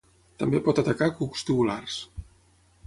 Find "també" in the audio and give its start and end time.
0.43-0.61